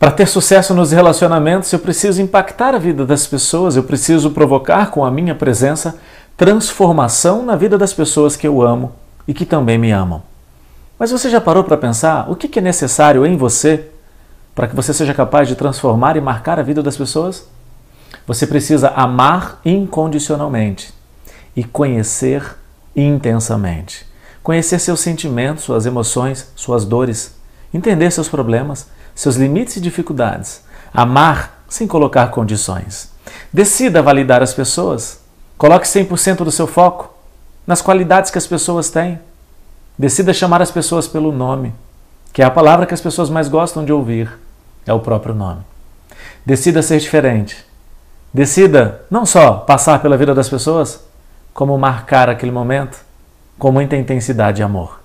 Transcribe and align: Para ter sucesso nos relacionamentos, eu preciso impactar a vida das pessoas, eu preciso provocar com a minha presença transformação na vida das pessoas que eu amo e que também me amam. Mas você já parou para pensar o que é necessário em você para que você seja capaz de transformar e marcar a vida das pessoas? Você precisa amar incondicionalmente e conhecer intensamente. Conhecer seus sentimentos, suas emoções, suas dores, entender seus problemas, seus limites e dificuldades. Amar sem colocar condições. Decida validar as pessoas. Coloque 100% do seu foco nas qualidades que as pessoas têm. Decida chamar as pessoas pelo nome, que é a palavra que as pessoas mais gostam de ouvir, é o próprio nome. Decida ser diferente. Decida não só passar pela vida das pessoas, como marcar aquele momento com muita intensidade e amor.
Para 0.00 0.10
ter 0.10 0.26
sucesso 0.26 0.72
nos 0.72 0.92
relacionamentos, 0.92 1.70
eu 1.70 1.78
preciso 1.78 2.22
impactar 2.22 2.74
a 2.74 2.78
vida 2.78 3.04
das 3.04 3.26
pessoas, 3.26 3.76
eu 3.76 3.82
preciso 3.82 4.30
provocar 4.30 4.90
com 4.90 5.04
a 5.04 5.10
minha 5.10 5.34
presença 5.34 5.98
transformação 6.38 7.44
na 7.44 7.54
vida 7.54 7.76
das 7.76 7.92
pessoas 7.92 8.34
que 8.34 8.48
eu 8.48 8.62
amo 8.62 8.92
e 9.28 9.34
que 9.34 9.44
também 9.44 9.76
me 9.76 9.92
amam. 9.92 10.22
Mas 10.98 11.10
você 11.10 11.28
já 11.28 11.38
parou 11.38 11.64
para 11.64 11.76
pensar 11.76 12.30
o 12.30 12.34
que 12.34 12.58
é 12.58 12.62
necessário 12.62 13.26
em 13.26 13.36
você 13.36 13.90
para 14.54 14.66
que 14.66 14.74
você 14.74 14.94
seja 14.94 15.12
capaz 15.12 15.46
de 15.46 15.54
transformar 15.54 16.16
e 16.16 16.20
marcar 16.22 16.58
a 16.58 16.62
vida 16.62 16.82
das 16.82 16.96
pessoas? 16.96 17.46
Você 18.26 18.46
precisa 18.46 18.88
amar 18.96 19.60
incondicionalmente 19.66 20.94
e 21.54 21.62
conhecer 21.62 22.56
intensamente. 22.96 24.06
Conhecer 24.42 24.78
seus 24.78 25.00
sentimentos, 25.00 25.64
suas 25.64 25.84
emoções, 25.84 26.50
suas 26.56 26.86
dores, 26.86 27.34
entender 27.74 28.10
seus 28.10 28.30
problemas, 28.30 28.88
seus 29.14 29.36
limites 29.36 29.76
e 29.76 29.80
dificuldades. 29.80 30.62
Amar 30.92 31.62
sem 31.68 31.86
colocar 31.86 32.28
condições. 32.28 33.10
Decida 33.52 34.02
validar 34.02 34.42
as 34.42 34.52
pessoas. 34.52 35.20
Coloque 35.56 35.86
100% 35.86 36.44
do 36.44 36.50
seu 36.50 36.66
foco 36.66 37.14
nas 37.66 37.82
qualidades 37.82 38.30
que 38.30 38.38
as 38.38 38.46
pessoas 38.46 38.90
têm. 38.90 39.20
Decida 39.98 40.32
chamar 40.32 40.62
as 40.62 40.70
pessoas 40.70 41.06
pelo 41.06 41.30
nome, 41.30 41.74
que 42.32 42.42
é 42.42 42.44
a 42.44 42.50
palavra 42.50 42.86
que 42.86 42.94
as 42.94 43.00
pessoas 43.00 43.28
mais 43.28 43.48
gostam 43.48 43.84
de 43.84 43.92
ouvir, 43.92 44.30
é 44.86 44.92
o 44.92 45.00
próprio 45.00 45.34
nome. 45.34 45.60
Decida 46.44 46.82
ser 46.82 46.98
diferente. 46.98 47.64
Decida 48.32 49.02
não 49.10 49.26
só 49.26 49.54
passar 49.54 50.00
pela 50.00 50.16
vida 50.16 50.34
das 50.34 50.48
pessoas, 50.48 51.04
como 51.52 51.76
marcar 51.76 52.28
aquele 52.28 52.52
momento 52.52 52.98
com 53.58 53.70
muita 53.70 53.96
intensidade 53.96 54.62
e 54.62 54.64
amor. 54.64 55.00